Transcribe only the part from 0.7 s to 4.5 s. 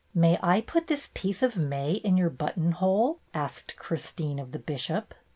this piece of May in your but tonhole?" asked Christine